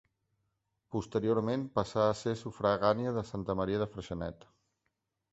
Posteriorment 0.93 1.65
passà 1.75 2.05
a 2.05 2.15
ser 2.21 2.33
sufragània 2.39 3.11
de 3.19 3.25
Santa 3.33 3.57
Maria 3.61 3.83
de 3.83 3.87
Freixenet. 3.97 4.47